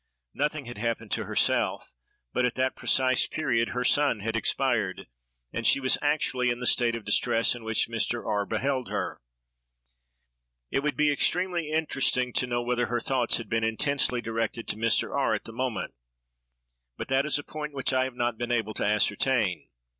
Nothing 0.33 0.65
had 0.65 0.79
happened 0.79 1.11
to 1.11 1.25
herself, 1.25 1.93
but 2.33 2.43
at 2.43 2.55
that 2.55 2.75
precise 2.75 3.27
period 3.27 3.69
her 3.69 3.83
son 3.83 4.21
had 4.21 4.35
expired, 4.35 5.05
and 5.53 5.67
she 5.67 5.79
was 5.79 5.99
actually 6.01 6.49
in 6.49 6.59
the 6.59 6.65
state 6.65 6.95
of 6.95 7.05
distress 7.05 7.53
in 7.53 7.63
which 7.63 7.87
Mr. 7.87 8.25
R—— 8.25 8.47
beheld 8.47 8.89
her. 8.89 9.21
It 10.71 10.81
would 10.81 10.97
be 10.97 11.11
extremely 11.11 11.69
interesting 11.69 12.33
to 12.33 12.47
know 12.47 12.63
whether 12.63 12.87
her 12.87 12.99
thoughts 12.99 13.37
had 13.37 13.47
been 13.47 13.63
intensely 13.63 14.21
directed 14.21 14.67
to 14.69 14.75
Mr. 14.75 15.15
R—— 15.15 15.35
at 15.35 15.43
the 15.43 15.53
moment; 15.53 15.93
but 16.97 17.07
that 17.09 17.27
is 17.27 17.37
a 17.37 17.43
point 17.43 17.75
which 17.75 17.93
I 17.93 18.05
have 18.05 18.15
not 18.15 18.39
been 18.39 18.51
able 18.51 18.73
to 18.73 18.83
ascertain. 18.83 19.69